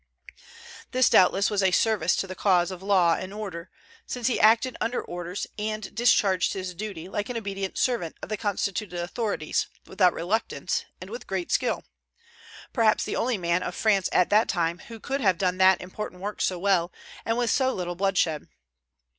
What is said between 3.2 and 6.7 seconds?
order, since he acted under orders, and discharged